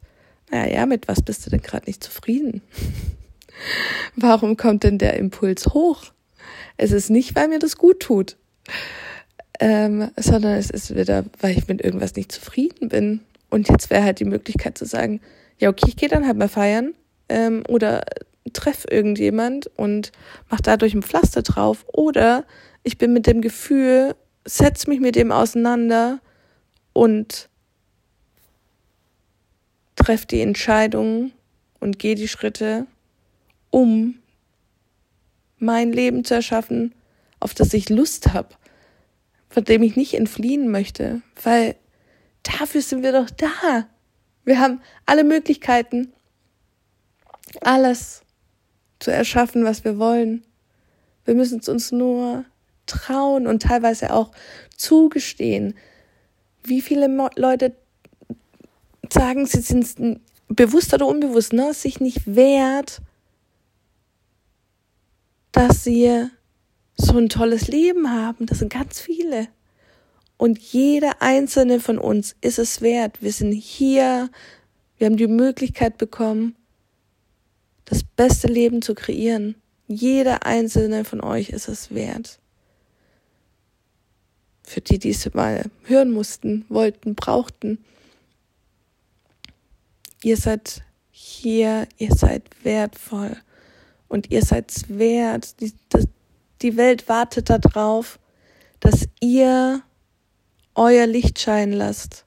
naja, 0.50 0.86
mit 0.86 1.08
was 1.08 1.22
bist 1.22 1.46
du 1.46 1.50
denn 1.50 1.62
gerade 1.62 1.86
nicht 1.86 2.04
zufrieden? 2.04 2.62
Warum 4.16 4.58
kommt 4.58 4.84
denn 4.84 4.98
der 4.98 5.18
Impuls 5.18 5.68
hoch? 5.68 6.04
Es 6.78 6.92
ist 6.92 7.10
nicht, 7.10 7.36
weil 7.36 7.48
mir 7.48 7.60
das 7.60 7.78
gut 7.78 8.00
tut, 8.00 8.38
ähm, 9.60 10.12
sondern 10.18 10.54
es 10.54 10.70
ist 10.70 10.96
wieder, 10.96 11.26
weil 11.40 11.58
ich 11.58 11.68
mit 11.68 11.82
irgendwas 11.82 12.16
nicht 12.16 12.32
zufrieden 12.32 12.90
bin. 12.90 13.22
Und 13.50 13.70
jetzt 13.70 13.90
wäre 13.90 14.04
halt 14.04 14.20
die 14.20 14.26
Möglichkeit 14.26 14.78
zu 14.78 14.86
sagen, 14.86 15.22
ja, 15.58 15.70
okay, 15.70 15.86
ich 15.88 15.96
gehe 15.96 16.10
dann 16.10 16.28
halt 16.28 16.38
mal 16.38 16.50
feiern 16.50 16.94
ähm, 17.30 17.64
oder 17.68 18.04
treff 18.54 18.86
irgendjemand 18.90 19.68
und 19.76 20.12
mach 20.50 20.62
dadurch 20.62 20.94
ein 20.94 21.04
Pflaster 21.04 21.42
drauf. 21.42 21.86
Oder 21.94 22.46
ich 22.84 22.98
bin 22.98 23.14
mit 23.14 23.28
dem 23.28 23.42
Gefühl, 23.42 24.16
setz 24.46 24.88
mich 24.88 25.00
mit 25.00 25.16
dem 25.16 25.32
auseinander 25.32 26.20
und 26.94 27.50
treff 29.96 30.26
die 30.26 30.42
Entscheidung 30.42 31.32
und 31.80 32.00
gehe 32.00 32.16
die 32.16 32.28
Schritte, 32.28 32.86
um 33.70 34.16
mein 35.58 35.92
Leben 35.92 36.24
zu 36.24 36.36
erschaffen, 36.36 36.94
auf 37.40 37.54
das 37.54 37.74
ich 37.74 37.90
Lust 37.90 38.34
habe, 38.34 38.56
von 39.50 39.64
dem 39.64 39.84
ich 39.84 39.96
nicht 39.96 40.14
entfliehen 40.14 40.70
möchte, 40.70 41.22
weil 41.44 41.76
Dafür 42.46 42.82
sind 42.82 43.02
wir 43.02 43.12
doch 43.12 43.30
da. 43.32 43.88
Wir 44.44 44.60
haben 44.60 44.82
alle 45.06 45.24
Möglichkeiten, 45.24 46.14
alles 47.62 48.22
zu 49.00 49.12
erschaffen, 49.12 49.66
was 49.66 49.84
wir 49.84 49.98
wollen. 49.98 50.46
Wir 51.26 51.34
müssen 51.34 51.60
es 51.60 51.68
uns 51.68 51.92
nur 51.92 52.46
trauen 52.86 53.48
und 53.48 53.64
teilweise 53.64 54.14
auch 54.14 54.32
zugestehen. 54.78 55.76
Wie 56.64 56.82
viele 56.82 57.10
Mo 57.10 57.30
Leute 57.36 57.76
sagen, 59.12 59.48
sie 59.48 59.62
sind 59.62 60.22
bewusst 60.48 60.94
oder 60.94 61.08
unbewusst, 61.08 61.52
ne, 61.52 61.74
sich 61.74 62.00
nicht 62.00 62.36
wert, 62.36 63.02
dass 65.52 65.84
sie 65.84 66.30
so 66.98 67.18
ein 67.18 67.30
tolles 67.30 67.68
Leben 67.68 68.12
haben. 68.12 68.46
Das 68.46 68.60
sind 68.60 68.72
ganz 68.72 69.00
viele. 69.00 69.48
Und 70.38 70.60
jeder 70.60 71.22
einzelne 71.22 71.80
von 71.80 71.98
uns 71.98 72.36
ist 72.42 72.60
es 72.60 72.82
wert. 72.82 73.22
Wir 73.22 73.32
sind 73.32 73.54
hier, 73.54 74.30
wir 74.98 75.06
haben 75.06 75.18
die 75.18 75.28
Möglichkeit 75.28 75.98
bekommen, 75.98 76.56
das 77.86 78.04
beste 78.04 78.48
Leben 78.48 78.82
zu 78.82 78.96
kreieren. 78.96 79.56
Jeder 79.88 80.46
einzelne 80.46 81.06
von 81.06 81.22
euch 81.22 81.50
ist 81.50 81.68
es 81.68 81.94
wert. 81.94 82.40
Für 84.64 84.82
die, 84.82 84.98
die 84.98 85.12
es 85.12 85.34
mal 85.34 85.70
hören 85.84 86.12
mussten, 86.12 86.66
wollten, 86.70 87.14
brauchten. 87.14 87.78
Ihr 90.24 90.38
seid 90.38 90.82
hier, 91.12 91.88
ihr 91.98 92.16
seid 92.16 92.44
wertvoll 92.64 93.38
und 94.08 94.32
ihr 94.32 94.44
seid 94.44 94.74
wert. 94.90 95.62
Die, 95.62 95.72
das, 95.90 96.08
die 96.62 96.78
Welt 96.78 97.10
wartet 97.10 97.50
darauf, 97.50 98.20
dass 98.80 99.08
ihr 99.20 99.82
euer 100.76 101.08
Licht 101.08 101.40
scheinen 101.40 101.74
lasst. 101.74 102.26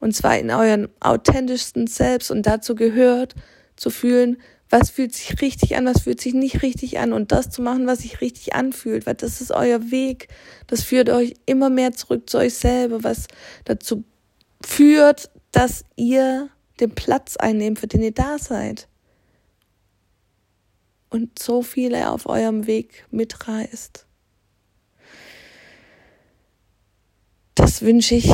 Und 0.00 0.14
zwar 0.14 0.38
in 0.38 0.50
euren 0.50 0.88
authentischsten 1.00 1.86
Selbst. 1.86 2.30
Und 2.30 2.46
dazu 2.46 2.74
gehört 2.74 3.34
zu 3.76 3.90
fühlen, 3.90 4.38
was 4.70 4.90
fühlt 4.90 5.14
sich 5.14 5.40
richtig 5.40 5.76
an, 5.76 5.86
was 5.86 6.02
fühlt 6.02 6.20
sich 6.20 6.34
nicht 6.34 6.62
richtig 6.62 6.98
an 6.98 7.12
und 7.12 7.32
das 7.32 7.50
zu 7.50 7.62
machen, 7.62 7.86
was 7.86 8.00
sich 8.00 8.20
richtig 8.20 8.54
anfühlt, 8.54 9.06
weil 9.06 9.14
das 9.14 9.40
ist 9.40 9.50
euer 9.50 9.90
Weg. 9.90 10.28
Das 10.66 10.82
führt 10.82 11.08
euch 11.08 11.34
immer 11.46 11.70
mehr 11.70 11.92
zurück 11.92 12.28
zu 12.28 12.38
euch 12.38 12.54
selber, 12.54 13.02
was 13.02 13.28
dazu 13.64 14.04
führt, 14.64 15.30
dass 15.52 15.84
ihr 15.96 16.50
den 16.80 16.94
Platz 16.94 17.36
einnehmt, 17.36 17.78
für 17.78 17.86
den 17.86 18.02
ihr 18.02 18.12
da 18.12 18.38
seid. 18.38 18.87
Und 21.10 21.38
so 21.38 21.62
viele 21.62 22.10
auf 22.10 22.26
eurem 22.26 22.66
Weg 22.66 23.06
mitreißt. 23.10 24.06
Das 27.54 27.82
wünsche 27.82 28.14
ich, 28.14 28.30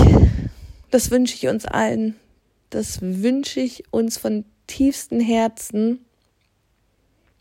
das 0.91 1.11
wünsche 1.11 1.35
ich 1.35 1.49
uns 1.49 1.65
allen. 1.65 2.17
Das 2.71 3.01
wünsche 3.01 3.61
ich 3.61 3.85
uns 3.93 4.19
von 4.19 4.45
tiefstem 4.67 5.21
Herzen, 5.21 6.05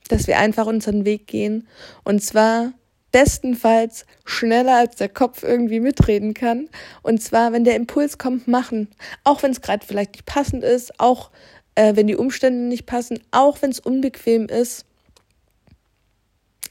dass 0.07 0.27
wir 0.27 0.37
einfach 0.37 0.67
unseren 0.67 1.05
Weg 1.05 1.27
gehen. 1.27 1.67
Und 2.03 2.23
zwar 2.23 2.73
bestenfalls 3.13 4.05
schneller 4.25 4.75
als 4.75 4.97
der 4.97 5.07
Kopf 5.07 5.43
irgendwie 5.43 5.79
mitreden 5.79 6.33
kann. 6.33 6.67
Und 7.03 7.21
zwar, 7.21 7.53
wenn 7.53 7.63
der 7.63 7.75
Impuls 7.75 8.17
kommt, 8.17 8.47
machen. 8.47 8.89
Auch 9.23 9.43
wenn 9.43 9.51
es 9.51 9.61
gerade 9.61 9.85
vielleicht 9.85 10.13
nicht 10.13 10.25
passend 10.25 10.63
ist, 10.63 10.99
auch 10.99 11.31
äh, 11.75 11.95
wenn 11.95 12.07
die 12.07 12.15
Umstände 12.15 12.67
nicht 12.67 12.85
passen, 12.85 13.19
auch 13.31 13.61
wenn 13.61 13.71
es 13.71 13.79
unbequem 13.79 14.47
ist. 14.47 14.85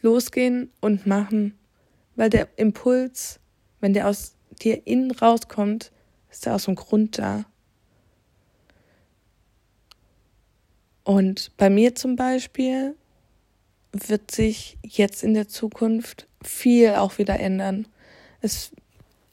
Losgehen 0.02 0.70
und 0.80 1.06
machen. 1.06 1.58
Weil 2.14 2.28
der 2.28 2.48
Impuls, 2.56 3.40
wenn 3.80 3.94
der 3.94 4.08
aus 4.08 4.36
dir 4.60 4.86
innen 4.86 5.10
rauskommt, 5.10 5.92
ist 6.30 6.46
der 6.46 6.54
aus 6.54 6.64
dem 6.64 6.74
Grund 6.74 7.18
da. 7.18 7.44
Und 11.04 11.56
bei 11.56 11.70
mir 11.70 11.94
zum 11.94 12.16
Beispiel 12.16 12.94
wird 13.92 14.30
sich 14.30 14.78
jetzt 14.82 15.22
in 15.22 15.34
der 15.34 15.48
Zukunft 15.48 16.26
viel 16.42 16.90
auch 16.90 17.18
wieder 17.18 17.38
ändern. 17.40 17.86
Es, 18.40 18.72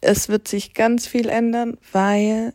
es 0.02 0.30
wird 0.30 0.48
sich 0.48 0.74
ganz 0.74 1.08
viel 1.08 1.30
ändern, 1.30 1.78
weil 1.92 2.54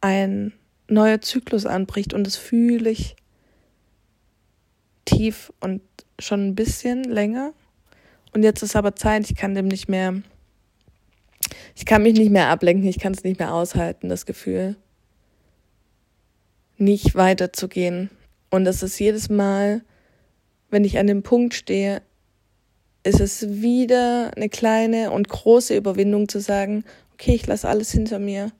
ein 0.00 0.52
neuer 0.88 1.20
Zyklus 1.20 1.66
anbricht 1.66 2.14
und 2.14 2.24
das 2.24 2.36
fühle 2.36 2.90
ich 2.90 3.16
tief 5.04 5.52
und 5.60 5.82
schon 6.18 6.48
ein 6.48 6.54
bisschen 6.54 7.04
länger. 7.04 7.52
Und 8.32 8.42
jetzt 8.42 8.62
ist 8.62 8.76
aber 8.76 8.94
Zeit, 8.94 9.30
ich 9.30 9.36
kann 9.36 9.54
dem 9.54 9.68
nicht 9.68 9.88
mehr, 9.88 10.22
ich 11.74 11.86
kann 11.86 12.02
mich 12.02 12.14
nicht 12.14 12.30
mehr 12.30 12.48
ablenken, 12.48 12.88
ich 12.88 12.98
kann 12.98 13.12
es 13.12 13.24
nicht 13.24 13.38
mehr 13.38 13.54
aushalten, 13.54 14.08
das 14.08 14.26
Gefühl, 14.26 14.76
nicht 16.76 17.14
weiterzugehen. 17.14 18.10
Und 18.50 18.66
es 18.66 18.82
ist 18.82 18.98
jedes 18.98 19.28
Mal, 19.28 19.82
wenn 20.70 20.84
ich 20.84 20.98
an 20.98 21.06
dem 21.06 21.22
Punkt 21.22 21.54
stehe, 21.54 22.02
ist 23.02 23.20
es 23.20 23.48
wieder 23.62 24.32
eine 24.36 24.48
kleine 24.48 25.12
und 25.12 25.28
große 25.28 25.76
Überwindung 25.76 26.28
zu 26.28 26.40
sagen, 26.40 26.84
okay, 27.14 27.34
ich 27.34 27.46
lasse 27.46 27.68
alles 27.68 27.92
hinter 27.92 28.18
mir. 28.18 28.50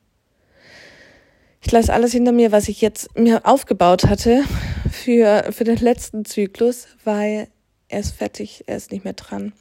Ich 1.61 1.73
lasse 1.73 1.93
alles 1.93 2.13
hinter 2.13 2.33
mir, 2.33 2.53
was 2.53 2.69
ich 2.69 2.81
jetzt 2.81 3.19
mir 3.19 3.45
aufgebaut 3.45 4.05
hatte 4.05 4.45
für, 4.97 5.53
für 5.53 5.65
den 5.65 5.79
letzten 5.79 6.25
Zyklus, 6.25 6.89
weil 7.05 7.49
er 7.89 8.01
ist 8.01 8.15
fertig, 8.15 8.65
er 8.67 8.77
ist 8.77 8.91
nicht 8.91 9.05
mehr 9.05 9.13
dran. 9.13 9.53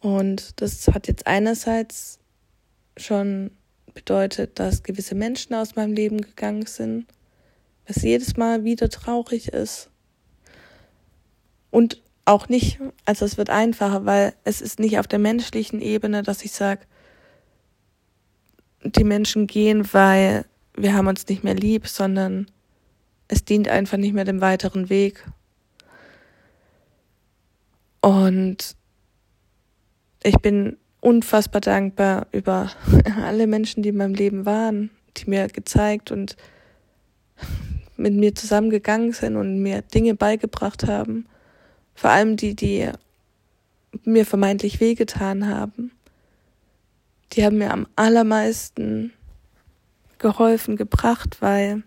Und 0.00 0.60
das 0.60 0.86
hat 0.88 1.08
jetzt 1.08 1.26
einerseits 1.26 2.18
schon 2.96 3.50
bedeutet, 3.94 4.58
dass 4.58 4.82
gewisse 4.82 5.14
Menschen 5.14 5.54
aus 5.54 5.74
meinem 5.74 5.94
Leben 5.94 6.20
gegangen 6.20 6.66
sind, 6.66 7.06
was 7.86 8.02
jedes 8.02 8.36
Mal 8.36 8.64
wieder 8.64 8.88
traurig 8.88 9.48
ist. 9.48 9.90
Und 11.70 12.02
auch 12.24 12.48
nicht, 12.48 12.78
also 13.04 13.24
es 13.24 13.38
wird 13.38 13.50
einfacher, 13.50 14.04
weil 14.04 14.34
es 14.44 14.60
ist 14.60 14.78
nicht 14.78 14.98
auf 14.98 15.06
der 15.06 15.18
menschlichen 15.18 15.80
Ebene, 15.80 16.22
dass 16.22 16.44
ich 16.44 16.52
sage, 16.52 16.82
die 18.84 19.04
Menschen 19.04 19.46
gehen, 19.46 19.92
weil 19.92 20.44
wir 20.76 20.94
haben 20.94 21.06
uns 21.08 21.26
nicht 21.26 21.42
mehr 21.42 21.54
lieb, 21.54 21.86
sondern 21.88 22.46
es 23.28 23.44
dient 23.44 23.68
einfach 23.68 23.98
nicht 23.98 24.14
mehr 24.14 24.24
dem 24.24 24.40
weiteren 24.40 24.88
Weg. 24.88 25.24
Und 28.00 28.76
ich 30.22 30.36
bin 30.38 30.76
unfassbar 31.00 31.60
dankbar 31.60 32.26
über 32.32 32.70
alle 33.22 33.46
Menschen, 33.46 33.82
die 33.82 33.90
in 33.90 33.96
meinem 33.96 34.14
Leben 34.14 34.46
waren, 34.46 34.90
die 35.16 35.28
mir 35.30 35.48
gezeigt 35.48 36.10
und 36.10 36.36
mit 37.96 38.14
mir 38.14 38.34
zusammengegangen 38.34 39.12
sind 39.12 39.36
und 39.36 39.60
mir 39.60 39.82
Dinge 39.82 40.14
beigebracht 40.14 40.86
haben. 40.86 41.26
Vor 41.94 42.10
allem 42.10 42.36
die, 42.36 42.54
die 42.54 42.90
mir 44.04 44.26
vermeintlich 44.26 44.80
wehgetan 44.80 45.48
haben. 45.48 45.92
Die 47.32 47.44
haben 47.44 47.58
mir 47.58 47.72
am 47.72 47.86
allermeisten 47.96 49.12
geholfen, 50.18 50.76
gebracht, 50.76 51.38
weil 51.40 51.82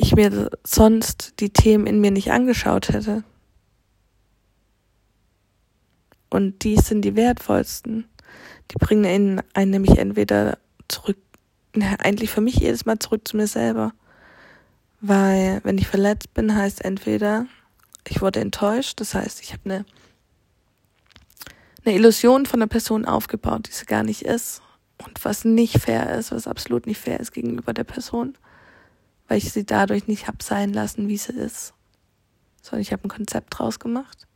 ich 0.00 0.14
mir 0.14 0.50
sonst 0.64 1.34
die 1.40 1.50
Themen 1.50 1.86
in 1.86 2.00
mir 2.00 2.10
nicht 2.10 2.32
angeschaut 2.32 2.88
hätte. 2.88 3.24
Und 6.30 6.62
die 6.62 6.76
sind 6.76 7.02
die 7.02 7.16
wertvollsten. 7.16 8.08
Die 8.70 8.76
bringen 8.78 9.42
einen 9.52 9.70
nämlich 9.70 9.98
entweder 9.98 10.58
zurück, 10.88 11.18
na, 11.74 11.96
eigentlich 11.98 12.30
für 12.30 12.40
mich 12.40 12.56
jedes 12.56 12.86
Mal 12.86 12.98
zurück 12.98 13.26
zu 13.26 13.36
mir 13.36 13.46
selber. 13.46 13.92
Weil 15.00 15.60
wenn 15.64 15.78
ich 15.78 15.88
verletzt 15.88 16.34
bin, 16.34 16.54
heißt 16.54 16.84
entweder, 16.84 17.46
ich 18.06 18.20
wurde 18.20 18.40
enttäuscht, 18.40 19.00
das 19.00 19.14
heißt, 19.14 19.40
ich 19.40 19.52
habe 19.52 19.62
eine, 19.64 19.84
eine 21.84 21.94
Illusion 21.94 22.46
von 22.46 22.60
einer 22.60 22.68
Person 22.68 23.04
aufgebaut, 23.04 23.66
die 23.68 23.72
sie 23.72 23.86
gar 23.86 24.02
nicht 24.02 24.22
ist. 24.22 24.62
Und 24.98 25.24
was 25.24 25.44
nicht 25.44 25.78
fair 25.80 26.14
ist, 26.14 26.30
was 26.30 26.46
absolut 26.46 26.86
nicht 26.86 27.00
fair 27.00 27.18
ist 27.18 27.32
gegenüber 27.32 27.72
der 27.72 27.84
Person, 27.84 28.36
weil 29.30 29.38
ich 29.38 29.52
sie 29.52 29.64
dadurch 29.64 30.08
nicht 30.08 30.26
hab 30.26 30.42
sein 30.42 30.72
lassen, 30.72 31.06
wie 31.06 31.16
sie 31.16 31.32
ist. 31.32 31.72
Sondern 32.62 32.80
ich 32.80 32.92
habe 32.92 33.04
ein 33.04 33.10
Konzept 33.10 33.56
draus 33.56 33.78
gemacht. 33.78 34.26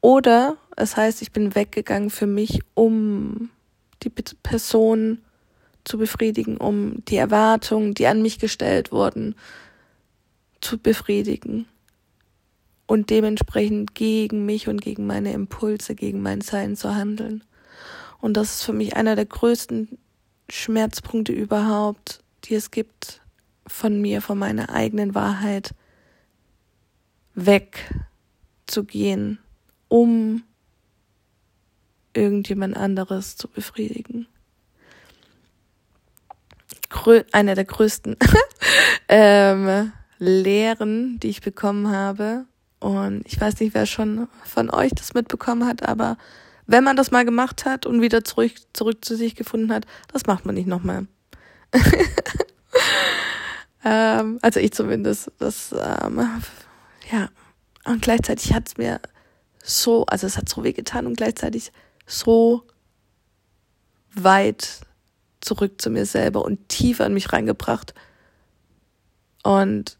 Oder 0.00 0.56
es 0.74 0.96
heißt, 0.96 1.20
ich 1.20 1.32
bin 1.32 1.54
weggegangen 1.54 2.08
für 2.08 2.26
mich, 2.26 2.60
um 2.72 3.50
die 4.02 4.08
Person 4.08 5.18
zu 5.84 5.98
befriedigen, 5.98 6.56
um 6.56 7.04
die 7.04 7.18
Erwartungen, 7.18 7.92
die 7.92 8.06
an 8.06 8.22
mich 8.22 8.38
gestellt 8.38 8.90
wurden, 8.90 9.34
zu 10.62 10.78
befriedigen 10.78 11.66
und 12.86 13.10
dementsprechend 13.10 13.94
gegen 13.94 14.46
mich 14.46 14.66
und 14.66 14.80
gegen 14.80 15.06
meine 15.06 15.34
Impulse, 15.34 15.94
gegen 15.94 16.22
mein 16.22 16.40
Sein 16.40 16.74
zu 16.74 16.94
handeln. 16.94 17.44
Und 18.22 18.38
das 18.38 18.54
ist 18.54 18.62
für 18.62 18.72
mich 18.72 18.96
einer 18.96 19.14
der 19.14 19.26
größten 19.26 19.98
Schmerzpunkte 20.48 21.32
überhaupt, 21.32 22.22
die 22.44 22.54
es 22.54 22.70
gibt, 22.70 23.20
von 23.66 24.00
mir, 24.00 24.22
von 24.22 24.38
meiner 24.38 24.70
eigenen 24.70 25.14
Wahrheit 25.14 25.74
wegzugehen, 27.34 29.38
um 29.88 30.44
irgendjemand 32.14 32.76
anderes 32.76 33.36
zu 33.36 33.48
befriedigen. 33.48 34.26
Grö 36.88 37.22
einer 37.32 37.54
der 37.54 37.64
größten 37.64 38.16
ähm, 39.08 39.92
Lehren, 40.18 41.20
die 41.20 41.28
ich 41.28 41.42
bekommen 41.42 41.90
habe. 41.90 42.46
Und 42.80 43.22
ich 43.26 43.40
weiß 43.40 43.60
nicht, 43.60 43.74
wer 43.74 43.86
schon 43.86 44.28
von 44.44 44.70
euch 44.70 44.92
das 44.92 45.14
mitbekommen 45.14 45.66
hat, 45.66 45.86
aber 45.86 46.16
wenn 46.66 46.84
man 46.84 46.96
das 46.96 47.10
mal 47.10 47.24
gemacht 47.24 47.64
hat 47.64 47.86
und 47.86 48.00
wieder 48.00 48.24
zurück, 48.24 48.52
zurück 48.72 49.04
zu 49.04 49.16
sich 49.16 49.34
gefunden 49.34 49.72
hat, 49.72 49.86
das 50.12 50.26
macht 50.26 50.46
man 50.46 50.54
nicht 50.54 50.66
nochmal. 50.66 51.06
ähm, 53.86 54.40
also 54.42 54.58
ich 54.58 54.72
zumindest. 54.72 55.30
Das, 55.38 55.72
ähm, 55.72 56.42
ja. 57.12 57.28
Und 57.84 58.02
gleichzeitig 58.02 58.52
hat 58.52 58.66
es 58.66 58.76
mir 58.76 59.00
so, 59.62 60.04
also 60.06 60.26
es 60.26 60.36
hat 60.36 60.48
so 60.48 60.64
weh 60.64 60.72
getan 60.72 61.06
und 61.06 61.16
gleichzeitig 61.16 61.70
so 62.04 62.64
weit 64.12 64.80
zurück 65.40 65.80
zu 65.80 65.90
mir 65.90 66.04
selber 66.04 66.44
und 66.44 66.68
tiefer 66.68 67.06
in 67.06 67.14
mich 67.14 67.32
reingebracht 67.32 67.94
und 69.44 69.98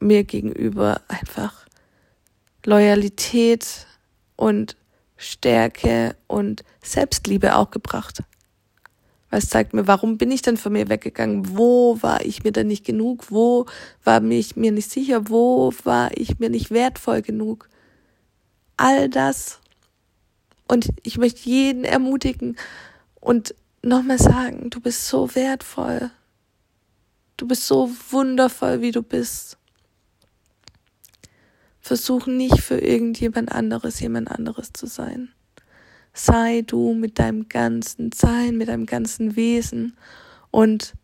mir 0.00 0.24
gegenüber 0.24 1.02
einfach 1.08 1.66
Loyalität 2.64 3.86
und 4.36 4.76
Stärke 5.18 6.16
und 6.26 6.64
Selbstliebe 6.82 7.56
auch 7.56 7.70
gebracht. 7.70 8.22
Weil 9.36 9.42
es 9.42 9.50
zeigt 9.50 9.74
mir, 9.74 9.86
warum 9.86 10.16
bin 10.16 10.30
ich 10.30 10.40
denn 10.40 10.56
von 10.56 10.72
mir 10.72 10.88
weggegangen? 10.88 11.58
Wo 11.58 11.98
war 12.00 12.24
ich 12.24 12.42
mir 12.42 12.52
denn 12.52 12.68
nicht 12.68 12.86
genug? 12.86 13.30
Wo 13.30 13.66
war 14.02 14.22
ich 14.22 14.56
mir 14.56 14.72
nicht 14.72 14.90
sicher? 14.90 15.28
Wo 15.28 15.74
war 15.84 16.16
ich 16.16 16.38
mir 16.38 16.48
nicht 16.48 16.70
wertvoll 16.70 17.20
genug? 17.20 17.68
All 18.78 19.10
das. 19.10 19.60
Und 20.66 20.88
ich 21.02 21.18
möchte 21.18 21.50
jeden 21.50 21.84
ermutigen 21.84 22.56
und 23.20 23.54
nochmal 23.82 24.18
sagen, 24.18 24.70
du 24.70 24.80
bist 24.80 25.06
so 25.06 25.34
wertvoll. 25.34 26.10
Du 27.36 27.46
bist 27.46 27.66
so 27.66 27.90
wundervoll, 28.08 28.80
wie 28.80 28.90
du 28.90 29.02
bist. 29.02 29.58
Versuch 31.82 32.26
nicht 32.26 32.62
für 32.62 32.78
irgendjemand 32.78 33.52
anderes 33.52 34.00
jemand 34.00 34.30
anderes 34.30 34.72
zu 34.72 34.86
sein. 34.86 35.28
Sei 36.18 36.62
du 36.66 36.94
mit 36.94 37.18
deinem 37.18 37.46
ganzen 37.48 38.10
Sein, 38.10 38.56
mit 38.56 38.68
deinem 38.68 38.86
ganzen 38.86 39.36
Wesen 39.36 39.94
und 40.50 40.94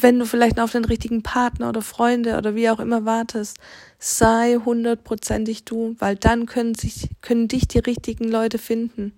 wenn 0.00 0.18
du 0.18 0.24
vielleicht 0.24 0.60
auf 0.60 0.72
den 0.72 0.84
richtigen 0.84 1.22
Partner 1.22 1.68
oder 1.68 1.82
Freunde 1.82 2.38
oder 2.38 2.54
wie 2.54 2.70
auch 2.70 2.80
immer 2.80 3.04
wartest, 3.04 3.58
sei 3.98 4.58
hundertprozentig 4.64 5.64
du, 5.64 5.96
weil 5.98 6.16
dann 6.16 6.46
können 6.46 6.74
sich, 6.74 7.10
können 7.20 7.48
dich 7.48 7.68
die 7.68 7.80
richtigen 7.80 8.28
Leute 8.28 8.58
finden. 8.58 9.12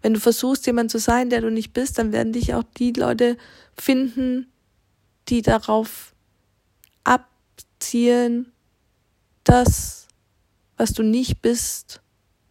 Wenn 0.00 0.14
du 0.14 0.20
versuchst, 0.20 0.66
jemand 0.66 0.90
zu 0.90 0.98
sein, 0.98 1.30
der 1.30 1.40
du 1.40 1.50
nicht 1.50 1.72
bist, 1.72 1.98
dann 1.98 2.12
werden 2.12 2.32
dich 2.32 2.54
auch 2.54 2.64
die 2.76 2.92
Leute 2.92 3.36
finden, 3.74 4.46
die 5.28 5.42
darauf 5.42 6.14
abzielen, 7.02 8.52
das, 9.44 10.06
was 10.76 10.92
du 10.92 11.02
nicht 11.02 11.40
bist, 11.42 12.00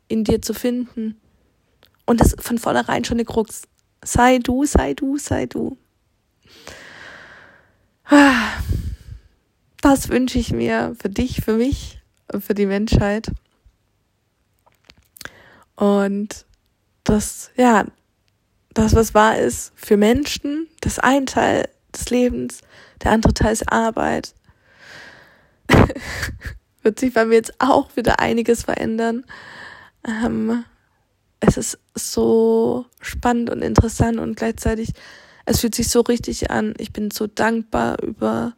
in 0.08 0.24
dir 0.24 0.41
zu 0.41 0.53
finden. 0.53 1.22
Und 2.12 2.20
das 2.20 2.36
von 2.38 2.58
vornherein 2.58 3.06
schon 3.06 3.15
eine 3.15 3.24
Krux. 3.24 3.62
Sei 4.03 4.39
du, 4.39 4.65
sei 4.65 4.94
du, 4.94 5.18
sei 5.18 5.46
du. 5.46 5.77
Das 9.80 10.10
wünsche 10.10 10.38
ich 10.38 10.51
mir 10.51 10.94
für 11.00 11.10
dich, 11.10 11.39
für 11.39 11.53
mich 11.53 12.01
für 12.38 12.53
die 12.53 12.65
Menschheit. 12.65 13.32
Und 15.77 16.46
das, 17.06 17.51
ja, 17.56 17.86
das, 18.74 18.94
was 18.94 19.13
wahr 19.13 19.38
ist 19.38 19.72
für 19.77 19.96
Menschen, 19.96 20.68
das 20.82 21.00
ein 21.00 21.25
Teil 21.25 21.70
des 21.96 22.10
Lebens, 22.10 22.60
der 23.06 23.13
andere 23.13 23.34
Teil 23.34 23.53
ist 23.53 23.72
Arbeit. 23.72 24.36
Wird 26.82 27.00
sich 27.00 27.13
bei 27.13 27.24
mir 27.24 27.36
jetzt 27.36 27.53
auch 27.60 27.96
wieder 27.96 28.20
einiges 28.20 28.63
verändern. 28.63 29.24
Ähm, 30.06 30.65
es 31.41 31.57
ist 31.57 31.79
so 31.95 32.86
spannend 33.01 33.50
und 33.50 33.62
interessant 33.62 34.20
und 34.20 34.37
gleichzeitig, 34.37 34.94
es 35.46 35.59
fühlt 35.59 35.75
sich 35.75 35.89
so 35.89 36.01
richtig 36.01 36.51
an. 36.51 36.74
Ich 36.77 36.94
bin 36.94 37.11
so 37.11 37.27
dankbar 37.27 38.01
über 38.01 38.53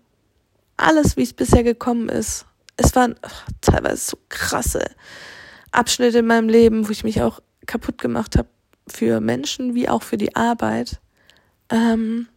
alles, 0.77 1.17
wie 1.17 1.23
es 1.23 1.33
bisher 1.33 1.63
gekommen 1.63 2.09
ist. 2.09 2.45
Es 2.75 2.95
waren 2.95 3.15
ach, 3.21 3.47
teilweise 3.61 4.11
so 4.11 4.17
krasse 4.29 4.83
Abschnitte 5.71 6.19
in 6.19 6.27
meinem 6.27 6.49
Leben, 6.49 6.87
wo 6.87 6.91
ich 6.91 7.03
mich 7.03 7.21
auch 7.21 7.39
kaputt 7.65 7.99
gemacht 7.99 8.37
habe 8.37 8.49
für 8.87 9.21
Menschen 9.21 9.75
wie 9.75 9.87
auch 9.87 10.03
für 10.03 10.17
die 10.17 10.35
Arbeit. 10.35 10.99
Ähm, 11.69 12.27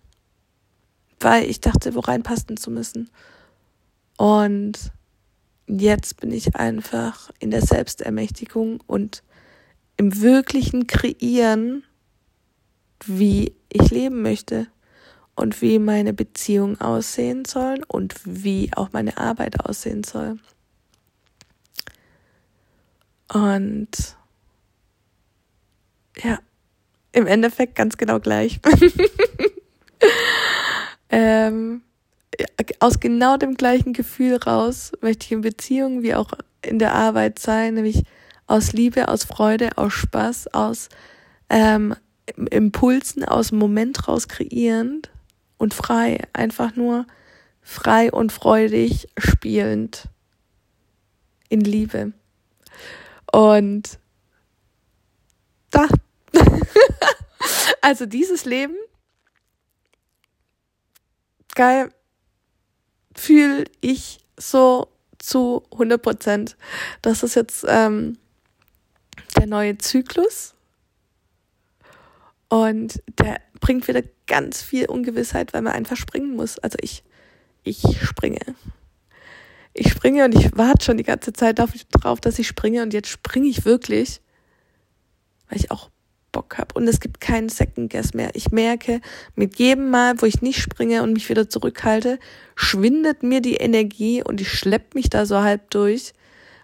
weil 1.18 1.50
ich 1.50 1.60
dachte, 1.60 1.94
wo 1.94 2.00
reinpassen 2.00 2.56
zu 2.56 2.70
müssen. 2.70 3.10
Und 4.16 4.92
jetzt 5.66 6.20
bin 6.20 6.30
ich 6.30 6.54
einfach 6.54 7.30
in 7.40 7.50
der 7.50 7.62
Selbstermächtigung 7.62 8.80
und 8.86 9.22
im 9.96 10.20
wirklichen 10.20 10.86
Kreieren, 10.86 11.84
wie 13.04 13.54
ich 13.68 13.90
leben 13.90 14.22
möchte 14.22 14.68
und 15.34 15.60
wie 15.62 15.78
meine 15.78 16.12
Beziehungen 16.12 16.80
aussehen 16.80 17.44
sollen 17.44 17.82
und 17.84 18.14
wie 18.24 18.70
auch 18.74 18.92
meine 18.92 19.16
Arbeit 19.18 19.60
aussehen 19.60 20.04
soll. 20.04 20.38
Und 23.32 24.16
ja, 26.22 26.38
im 27.12 27.26
Endeffekt 27.26 27.74
ganz 27.74 27.96
genau 27.96 28.20
gleich. 28.20 28.60
ähm, 31.10 31.82
aus 32.80 33.00
genau 33.00 33.36
dem 33.36 33.54
gleichen 33.54 33.92
Gefühl 33.92 34.36
raus 34.36 34.92
möchte 35.00 35.26
ich 35.26 35.32
in 35.32 35.40
Beziehungen 35.40 36.02
wie 36.02 36.14
auch 36.14 36.32
in 36.62 36.78
der 36.78 36.94
Arbeit 36.94 37.38
sein, 37.38 37.74
nämlich 37.74 38.02
aus 38.46 38.72
Liebe, 38.72 39.08
aus 39.08 39.24
Freude, 39.24 39.76
aus 39.76 39.92
Spaß, 39.92 40.54
aus 40.54 40.88
ähm, 41.48 41.94
Impulsen, 42.50 43.24
aus 43.24 43.48
dem 43.48 43.58
Moment 43.58 44.08
raus 44.08 44.28
kreierend 44.28 45.10
und 45.58 45.74
frei, 45.74 46.22
einfach 46.32 46.76
nur 46.76 47.06
frei 47.62 48.12
und 48.12 48.32
freudig 48.32 49.08
spielend 49.18 50.08
in 51.48 51.60
Liebe. 51.60 52.12
Und 53.32 53.98
da, 55.70 55.86
also 57.80 58.06
dieses 58.06 58.44
Leben, 58.44 58.76
geil, 61.54 61.90
fühle 63.14 63.64
ich 63.80 64.20
so 64.38 64.88
zu 65.18 65.64
100 65.72 66.00
Prozent. 66.00 66.56
Das 67.02 67.22
ist 67.22 67.34
jetzt 67.34 67.64
ähm, 67.66 68.18
der 69.36 69.46
neue 69.46 69.78
Zyklus. 69.78 70.54
Und 72.48 73.02
der 73.18 73.40
bringt 73.60 73.88
wieder 73.88 74.02
ganz 74.26 74.62
viel 74.62 74.86
Ungewissheit, 74.86 75.52
weil 75.52 75.62
man 75.62 75.72
einfach 75.72 75.96
springen 75.96 76.36
muss. 76.36 76.58
Also 76.58 76.78
ich, 76.80 77.02
ich 77.64 77.82
springe. 78.02 78.40
Ich 79.72 79.90
springe 79.90 80.24
und 80.24 80.34
ich 80.34 80.56
warte 80.56 80.84
schon 80.84 80.96
die 80.96 81.02
ganze 81.02 81.32
Zeit 81.32 81.58
darauf, 81.58 82.20
dass 82.20 82.38
ich 82.38 82.46
springe 82.46 82.82
und 82.82 82.94
jetzt 82.94 83.08
springe 83.08 83.48
ich 83.48 83.64
wirklich, 83.64 84.20
weil 85.48 85.58
ich 85.58 85.70
auch 85.70 85.90
Bock 86.32 86.58
habe. 86.58 86.74
Und 86.74 86.86
es 86.86 87.00
gibt 87.00 87.20
keinen 87.20 87.48
Second 87.48 87.90
Guess 87.90 88.14
mehr. 88.14 88.30
Ich 88.34 88.50
merke, 88.50 89.00
mit 89.34 89.58
jedem 89.58 89.90
Mal, 89.90 90.20
wo 90.20 90.26
ich 90.26 90.42
nicht 90.42 90.60
springe 90.60 91.02
und 91.02 91.12
mich 91.12 91.28
wieder 91.28 91.48
zurückhalte, 91.48 92.18
schwindet 92.54 93.22
mir 93.22 93.40
die 93.40 93.56
Energie 93.56 94.22
und 94.22 94.40
ich 94.40 94.50
schlepp 94.50 94.94
mich 94.94 95.10
da 95.10 95.26
so 95.26 95.40
halb 95.40 95.70
durch 95.70 96.12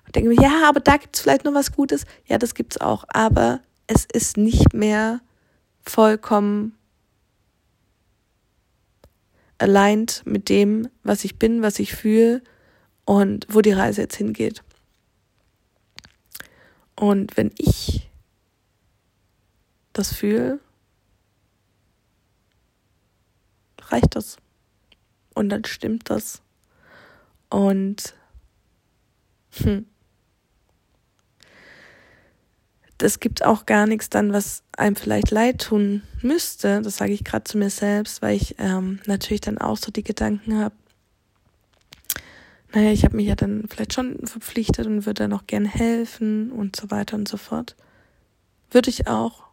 und 0.06 0.16
denke 0.16 0.28
mir, 0.28 0.40
ja, 0.40 0.68
aber 0.68 0.80
da 0.80 0.96
gibt's 0.96 1.20
vielleicht 1.20 1.44
noch 1.44 1.54
was 1.54 1.72
Gutes. 1.72 2.04
Ja, 2.26 2.38
das 2.38 2.54
gibt's 2.54 2.80
auch. 2.80 3.04
Aber 3.08 3.60
es 3.86 4.06
ist 4.12 4.36
nicht 4.36 4.74
mehr 4.74 5.20
vollkommen 5.82 6.76
aligned 9.58 10.22
mit 10.24 10.48
dem, 10.48 10.88
was 11.02 11.24
ich 11.24 11.38
bin, 11.38 11.62
was 11.62 11.78
ich 11.78 11.94
fühle 11.94 12.42
und 13.04 13.46
wo 13.48 13.60
die 13.60 13.72
Reise 13.72 14.02
jetzt 14.02 14.16
hingeht. 14.16 14.62
Und 16.96 17.36
wenn 17.36 17.52
ich 17.58 18.10
das 19.92 20.12
fühle, 20.12 20.60
reicht 23.88 24.16
das. 24.16 24.36
Und 25.34 25.48
dann 25.48 25.64
stimmt 25.64 26.10
das. 26.10 26.42
Und 27.50 28.14
hm, 29.50 29.86
es 33.02 33.20
gibt 33.20 33.44
auch 33.44 33.66
gar 33.66 33.86
nichts 33.86 34.10
dann, 34.10 34.32
was 34.32 34.62
einem 34.76 34.96
vielleicht 34.96 35.30
leid 35.30 35.62
tun 35.62 36.02
müsste. 36.22 36.80
Das 36.82 36.96
sage 36.96 37.12
ich 37.12 37.24
gerade 37.24 37.44
zu 37.44 37.58
mir 37.58 37.70
selbst, 37.70 38.22
weil 38.22 38.36
ich 38.36 38.56
ähm, 38.58 39.00
natürlich 39.06 39.40
dann 39.40 39.58
auch 39.58 39.76
so 39.76 39.90
die 39.90 40.02
Gedanken 40.02 40.58
habe. 40.58 40.74
Naja, 42.74 42.90
ich 42.90 43.04
habe 43.04 43.16
mich 43.16 43.26
ja 43.26 43.34
dann 43.34 43.64
vielleicht 43.68 43.92
schon 43.92 44.26
verpflichtet 44.26 44.86
und 44.86 45.04
würde 45.04 45.24
dann 45.24 45.32
auch 45.34 45.46
gern 45.46 45.66
helfen 45.66 46.50
und 46.50 46.76
so 46.76 46.90
weiter 46.90 47.16
und 47.16 47.28
so 47.28 47.36
fort. 47.36 47.76
Würde 48.70 48.88
ich 48.88 49.08
auch 49.08 49.44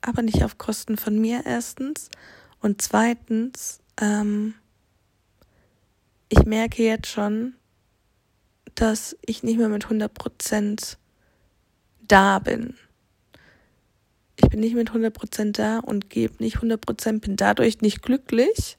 aber 0.00 0.22
nicht 0.22 0.42
auf 0.44 0.58
Kosten 0.58 0.96
von 0.96 1.18
mir 1.18 1.42
erstens. 1.44 2.10
Und 2.60 2.82
zweitens, 2.82 3.80
ähm, 4.00 4.54
ich 6.28 6.44
merke 6.44 6.82
jetzt 6.82 7.08
schon, 7.08 7.54
dass 8.74 9.16
ich 9.24 9.42
nicht 9.42 9.58
mehr 9.58 9.68
mit 9.68 9.86
100% 9.86 10.96
da 12.08 12.38
bin. 12.38 12.74
Ich 14.36 14.48
bin 14.48 14.60
nicht 14.60 14.74
mit 14.74 14.90
100% 14.90 15.52
da 15.52 15.78
und 15.78 16.10
gebe 16.10 16.42
nicht 16.42 16.58
100%, 16.58 17.20
bin 17.20 17.36
dadurch 17.36 17.80
nicht 17.80 18.02
glücklich, 18.02 18.76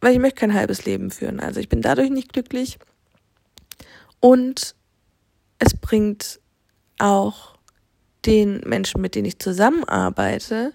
weil 0.00 0.12
ich 0.12 0.20
möchte 0.20 0.40
kein 0.40 0.54
halbes 0.54 0.84
Leben 0.84 1.10
führen. 1.10 1.40
Also 1.40 1.58
ich 1.58 1.68
bin 1.68 1.82
dadurch 1.82 2.10
nicht 2.10 2.32
glücklich 2.32 2.78
und 4.20 4.74
es 5.58 5.76
bringt 5.76 6.40
auch 6.98 7.56
den 8.24 8.60
Menschen, 8.60 9.00
mit 9.00 9.14
denen 9.14 9.26
ich 9.26 9.38
zusammenarbeite, 9.38 10.72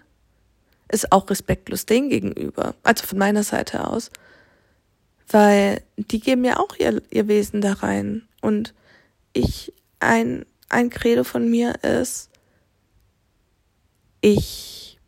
ist 0.90 1.12
auch 1.12 1.30
respektlos 1.30 1.86
denen 1.86 2.10
gegenüber. 2.10 2.76
Also 2.84 3.06
von 3.06 3.18
meiner 3.18 3.44
Seite 3.44 3.88
aus. 3.88 4.10
Weil 5.30 5.82
die 5.98 6.20
geben 6.20 6.44
ja 6.44 6.60
auch 6.60 6.76
ihr, 6.78 7.02
ihr 7.10 7.28
Wesen 7.28 7.62
da 7.62 7.74
rein. 7.74 8.24
Und 8.42 8.74
ich, 9.34 9.74
ein, 10.00 10.46
ein 10.72 10.90
Credo 10.90 11.24
von 11.24 11.50
mir 11.50 11.84
ist, 11.84 12.30
ich, 14.22 15.00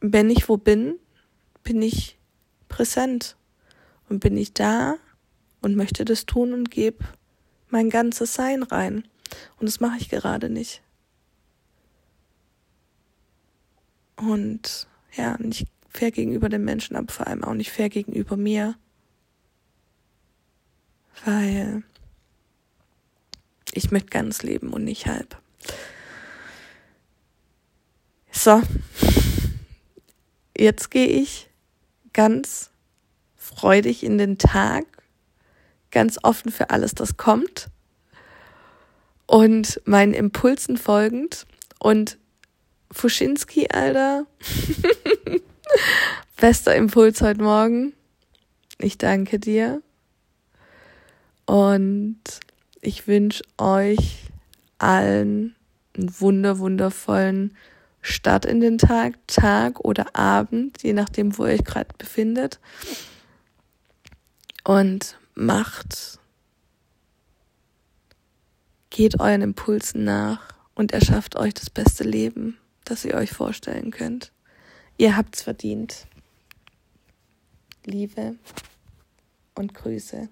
wenn 0.00 0.30
ich 0.30 0.48
wo 0.48 0.56
bin, 0.56 0.98
bin 1.62 1.82
ich 1.82 2.18
präsent 2.68 3.36
und 4.08 4.20
bin 4.20 4.36
ich 4.36 4.52
da 4.52 4.96
und 5.62 5.76
möchte 5.76 6.04
das 6.04 6.26
tun 6.26 6.52
und 6.52 6.70
gebe 6.70 7.04
mein 7.68 7.90
ganzes 7.90 8.34
Sein 8.34 8.62
rein. 8.62 9.04
Und 9.58 9.66
das 9.66 9.80
mache 9.80 9.98
ich 9.98 10.08
gerade 10.08 10.50
nicht. 10.50 10.82
Und 14.16 14.86
ja, 15.16 15.36
nicht 15.38 15.66
fair 15.88 16.10
gegenüber 16.10 16.48
den 16.48 16.64
Menschen, 16.64 16.96
aber 16.96 17.12
vor 17.12 17.26
allem 17.26 17.42
auch 17.44 17.54
nicht 17.54 17.70
fair 17.70 17.88
gegenüber 17.88 18.36
mir. 18.36 18.76
Weil 21.24 21.82
ich 23.72 23.90
möchte 23.90 24.10
ganz 24.10 24.42
leben 24.42 24.72
und 24.72 24.84
nicht 24.84 25.06
halb. 25.06 25.40
So, 28.32 28.62
jetzt 30.56 30.90
gehe 30.90 31.06
ich 31.06 31.50
ganz 32.12 32.70
freudig 33.36 34.02
in 34.02 34.18
den 34.18 34.38
Tag, 34.38 34.84
ganz 35.90 36.18
offen 36.22 36.50
für 36.50 36.70
alles, 36.70 36.94
das 36.94 37.16
kommt 37.16 37.68
und 39.30 39.80
meinen 39.84 40.12
Impulsen 40.12 40.76
folgend 40.76 41.46
und 41.78 42.18
Fuschinski, 42.90 43.68
Alter. 43.70 44.26
Bester 46.36 46.74
Impuls 46.74 47.20
heute 47.20 47.40
Morgen. 47.40 47.92
Ich 48.78 48.98
danke 48.98 49.38
dir. 49.38 49.82
Und 51.50 52.20
ich 52.80 53.08
wünsche 53.08 53.42
euch 53.58 54.18
allen 54.78 55.56
einen 55.96 56.20
wunder, 56.20 56.58
wundervollen 56.58 57.56
Start 58.02 58.44
in 58.44 58.60
den 58.60 58.78
Tag, 58.78 59.18
Tag 59.26 59.80
oder 59.80 60.14
Abend, 60.14 60.82
je 60.82 60.92
nachdem, 60.92 61.36
wo 61.36 61.46
ihr 61.46 61.54
euch 61.54 61.64
gerade 61.64 61.90
befindet. 61.98 62.60
Und 64.64 65.18
macht, 65.34 66.20
geht 68.90 69.18
euren 69.18 69.42
Impulsen 69.42 70.04
nach 70.04 70.54
und 70.74 70.92
erschafft 70.92 71.36
euch 71.36 71.54
das 71.54 71.68
beste 71.68 72.04
Leben 72.04 72.56
das 72.90 73.04
ihr 73.04 73.14
euch 73.14 73.30
vorstellen 73.30 73.92
könnt. 73.92 74.32
Ihr 74.98 75.16
habt's 75.16 75.42
verdient. 75.42 76.06
Liebe 77.84 78.36
und 79.54 79.74
Grüße. 79.74 80.28